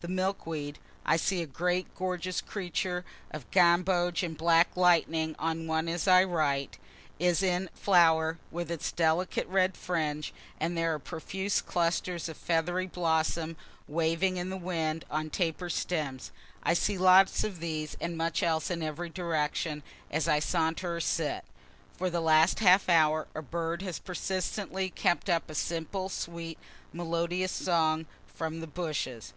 The 0.00 0.08
milk 0.08 0.46
weed, 0.46 0.78
(I 1.04 1.18
see 1.18 1.42
a 1.42 1.46
great 1.46 1.94
gorgeous 1.94 2.40
creature 2.40 3.04
of 3.30 3.50
gamboge 3.50 4.22
and 4.22 4.34
black 4.34 4.78
lighting 4.78 5.36
on 5.38 5.66
one 5.66 5.88
as 5.90 6.08
I 6.08 6.24
write,) 6.24 6.78
is 7.18 7.42
in 7.42 7.68
flower, 7.74 8.38
with 8.50 8.70
its 8.70 8.90
delicate 8.90 9.46
red 9.46 9.76
fringe; 9.76 10.32
and 10.58 10.74
there 10.74 10.94
are 10.94 10.98
profuse 10.98 11.60
clusters 11.60 12.30
of 12.30 12.36
a 12.38 12.40
feathery 12.40 12.86
blossom 12.86 13.58
waving 13.86 14.38
in 14.38 14.48
the 14.48 14.56
wind 14.56 15.04
on 15.10 15.28
taper 15.28 15.68
stems. 15.68 16.30
I 16.62 16.72
see 16.72 16.96
lots 16.96 17.44
of 17.44 17.60
these 17.60 17.94
and 18.00 18.16
much 18.16 18.42
else 18.42 18.70
in 18.70 18.82
every 18.82 19.10
direction, 19.10 19.82
as 20.10 20.26
I 20.26 20.38
saunter 20.38 20.96
or 20.96 21.00
sit. 21.02 21.44
For 21.98 22.08
the 22.08 22.22
last 22.22 22.60
half 22.60 22.88
hour 22.88 23.28
a 23.34 23.42
bird 23.42 23.82
has 23.82 23.98
persistently 23.98 24.88
kept 24.88 25.28
up 25.28 25.50
a 25.50 25.54
simple, 25.54 26.08
sweet, 26.08 26.56
melodious 26.90 27.52
song, 27.52 28.06
from 28.34 28.60
the 28.62 28.66
bushes. 28.66 29.34